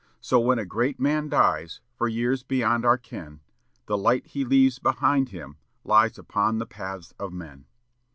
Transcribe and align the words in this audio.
"So 0.19 0.39
when 0.39 0.57
a 0.57 0.65
great 0.65 0.99
man 0.99 1.29
dies, 1.29 1.79
For 1.93 2.07
years 2.07 2.41
beyond 2.41 2.85
our 2.85 2.97
ken 2.97 3.41
The 3.85 3.99
light 3.99 4.25
he 4.25 4.43
leaves 4.43 4.79
behind 4.79 5.29
him 5.29 5.57
lies 5.83 6.17
Upon 6.17 6.57
the 6.57 6.65
paths 6.65 7.13
of 7.19 7.31
men." 7.31 7.65